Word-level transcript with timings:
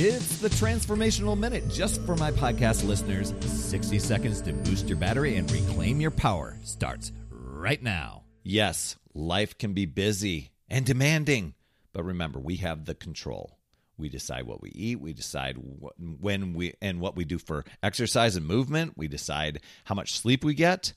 It's 0.00 0.38
the 0.38 0.48
Transformational 0.48 1.36
Minute 1.36 1.68
just 1.68 2.00
for 2.02 2.14
my 2.14 2.30
podcast 2.30 2.86
listeners. 2.86 3.34
60 3.40 3.98
seconds 3.98 4.40
to 4.42 4.52
boost 4.52 4.88
your 4.88 4.96
battery 4.96 5.34
and 5.34 5.50
reclaim 5.50 6.00
your 6.00 6.12
power 6.12 6.56
starts 6.62 7.10
right 7.32 7.82
now. 7.82 8.22
Yes, 8.44 8.94
life 9.12 9.58
can 9.58 9.72
be 9.72 9.86
busy 9.86 10.52
and 10.70 10.86
demanding, 10.86 11.54
but 11.92 12.04
remember, 12.04 12.38
we 12.38 12.58
have 12.58 12.84
the 12.84 12.94
control. 12.94 13.58
We 13.96 14.08
decide 14.08 14.44
what 14.46 14.62
we 14.62 14.70
eat. 14.70 15.00
We 15.00 15.14
decide 15.14 15.56
when 15.98 16.54
we 16.54 16.74
and 16.80 17.00
what 17.00 17.16
we 17.16 17.24
do 17.24 17.38
for 17.38 17.64
exercise 17.82 18.36
and 18.36 18.46
movement. 18.46 18.92
We 18.96 19.08
decide 19.08 19.62
how 19.82 19.96
much 19.96 20.16
sleep 20.16 20.44
we 20.44 20.54
get. 20.54 20.92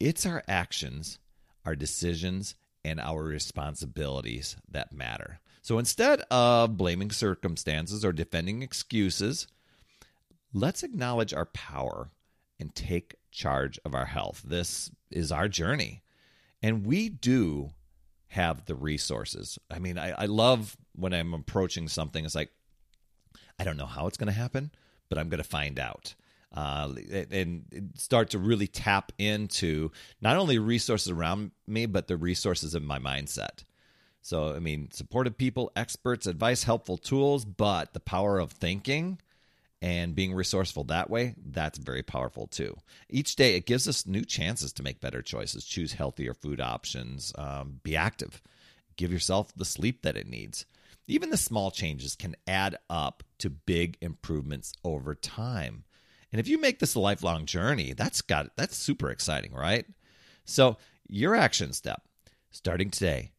It's 0.00 0.24
our 0.24 0.42
actions, 0.48 1.18
our 1.66 1.76
decisions, 1.76 2.54
and 2.86 3.00
our 3.00 3.22
responsibilities 3.22 4.56
that 4.70 4.94
matter. 4.94 5.40
So 5.62 5.78
instead 5.78 6.22
of 6.30 6.76
blaming 6.76 7.10
circumstances 7.10 8.04
or 8.04 8.12
defending 8.12 8.62
excuses, 8.62 9.46
let's 10.52 10.82
acknowledge 10.82 11.34
our 11.34 11.46
power 11.46 12.10
and 12.58 12.74
take 12.74 13.16
charge 13.30 13.78
of 13.84 13.94
our 13.94 14.06
health. 14.06 14.42
This 14.44 14.90
is 15.10 15.30
our 15.30 15.48
journey. 15.48 16.02
And 16.62 16.86
we 16.86 17.08
do 17.08 17.70
have 18.28 18.66
the 18.66 18.74
resources. 18.74 19.58
I 19.70 19.78
mean, 19.78 19.98
I, 19.98 20.10
I 20.10 20.26
love 20.26 20.76
when 20.94 21.12
I'm 21.12 21.34
approaching 21.34 21.88
something, 21.88 22.24
it's 22.24 22.34
like, 22.34 22.50
I 23.58 23.64
don't 23.64 23.76
know 23.76 23.86
how 23.86 24.06
it's 24.06 24.16
going 24.16 24.32
to 24.32 24.32
happen, 24.32 24.70
but 25.08 25.18
I'm 25.18 25.28
going 25.28 25.42
to 25.42 25.48
find 25.48 25.78
out. 25.78 26.14
Uh, 26.54 26.94
and 27.30 27.92
start 27.96 28.30
to 28.30 28.38
really 28.38 28.66
tap 28.66 29.12
into 29.18 29.92
not 30.20 30.36
only 30.36 30.58
resources 30.58 31.10
around 31.10 31.50
me, 31.66 31.84
but 31.86 32.08
the 32.08 32.16
resources 32.16 32.74
of 32.74 32.82
my 32.82 32.98
mindset. 32.98 33.64
So, 34.28 34.54
I 34.54 34.58
mean, 34.58 34.90
supportive 34.90 35.38
people, 35.38 35.72
experts, 35.74 36.26
advice, 36.26 36.62
helpful 36.62 36.98
tools, 36.98 37.46
but 37.46 37.94
the 37.94 38.00
power 38.00 38.38
of 38.38 38.52
thinking 38.52 39.18
and 39.80 40.14
being 40.14 40.34
resourceful 40.34 40.84
that 40.84 41.08
way, 41.08 41.34
that's 41.46 41.78
very 41.78 42.02
powerful 42.02 42.46
too. 42.46 42.76
Each 43.08 43.36
day, 43.36 43.54
it 43.54 43.64
gives 43.64 43.88
us 43.88 44.06
new 44.06 44.26
chances 44.26 44.74
to 44.74 44.82
make 44.82 45.00
better 45.00 45.22
choices, 45.22 45.64
choose 45.64 45.94
healthier 45.94 46.34
food 46.34 46.60
options, 46.60 47.32
um, 47.38 47.80
be 47.82 47.96
active, 47.96 48.42
give 48.96 49.10
yourself 49.10 49.50
the 49.56 49.64
sleep 49.64 50.02
that 50.02 50.18
it 50.18 50.28
needs. 50.28 50.66
Even 51.06 51.30
the 51.30 51.38
small 51.38 51.70
changes 51.70 52.14
can 52.14 52.36
add 52.46 52.76
up 52.90 53.22
to 53.38 53.48
big 53.48 53.96
improvements 54.02 54.74
over 54.84 55.14
time. 55.14 55.84
And 56.32 56.38
if 56.38 56.48
you 56.48 56.60
make 56.60 56.80
this 56.80 56.96
a 56.96 57.00
lifelong 57.00 57.46
journey, 57.46 57.94
that's 57.94 58.20
got 58.20 58.54
that's 58.58 58.76
super 58.76 59.08
exciting, 59.10 59.54
right? 59.54 59.86
So, 60.44 60.76
your 61.08 61.34
action 61.34 61.72
step 61.72 62.02
starting 62.50 62.90
today 62.90 63.30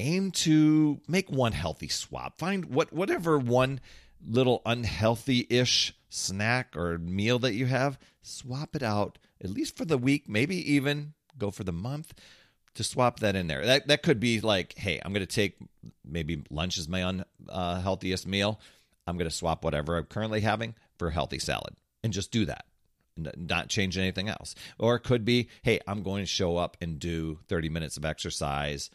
aim 0.00 0.30
to 0.30 1.00
make 1.06 1.30
one 1.30 1.52
healthy 1.52 1.88
swap. 1.88 2.38
Find 2.38 2.66
what 2.66 2.92
whatever 2.92 3.38
one 3.38 3.80
little 4.26 4.62
unhealthy-ish 4.66 5.94
snack 6.08 6.76
or 6.76 6.98
meal 6.98 7.38
that 7.38 7.54
you 7.54 7.66
have, 7.66 7.98
swap 8.22 8.74
it 8.74 8.82
out 8.82 9.18
at 9.42 9.50
least 9.50 9.76
for 9.76 9.84
the 9.84 9.98
week, 9.98 10.28
maybe 10.28 10.72
even 10.72 11.14
go 11.38 11.50
for 11.50 11.64
the 11.64 11.72
month 11.72 12.12
to 12.74 12.84
swap 12.84 13.20
that 13.20 13.36
in 13.36 13.46
there. 13.46 13.64
That 13.64 13.88
that 13.88 14.02
could 14.02 14.20
be 14.20 14.40
like, 14.40 14.76
hey, 14.76 15.00
I'm 15.04 15.12
going 15.12 15.26
to 15.26 15.34
take 15.34 15.56
maybe 16.04 16.42
lunch 16.50 16.78
is 16.78 16.88
my 16.88 17.00
unhealthiest 17.48 18.26
uh, 18.26 18.28
meal. 18.28 18.60
I'm 19.06 19.16
going 19.16 19.30
to 19.30 19.34
swap 19.34 19.64
whatever 19.64 19.96
I'm 19.96 20.04
currently 20.04 20.40
having 20.40 20.74
for 20.98 21.08
a 21.08 21.12
healthy 21.12 21.38
salad 21.38 21.74
and 22.02 22.12
just 22.12 22.30
do 22.30 22.44
that 22.46 22.64
not 23.36 23.68
change 23.68 23.98
anything 23.98 24.28
else. 24.28 24.54
Or 24.78 24.94
it 24.96 25.00
could 25.00 25.24
be, 25.24 25.48
hey, 25.62 25.80
I'm 25.86 26.02
going 26.02 26.22
to 26.22 26.26
show 26.26 26.56
up 26.56 26.76
and 26.80 26.98
do 26.98 27.38
30 27.48 27.68
minutes 27.68 27.96
of 27.96 28.04
exercise 28.04 28.90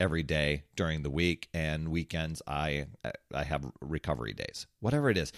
every 0.00 0.22
day 0.22 0.64
during 0.74 1.02
the 1.02 1.10
week 1.10 1.48
and 1.54 1.88
weekends 1.88 2.42
I 2.46 2.86
I 3.32 3.44
have 3.44 3.70
recovery 3.80 4.32
days. 4.32 4.66
Whatever 4.80 5.10
it 5.10 5.18
is, 5.18 5.32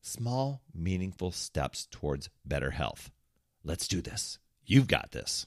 small 0.00 0.62
meaningful 0.74 1.30
steps 1.30 1.86
towards 1.90 2.30
better 2.44 2.70
health. 2.70 3.10
Let's 3.62 3.86
do 3.86 4.00
this. 4.00 4.38
You've 4.64 4.88
got 4.88 5.12
this. 5.12 5.46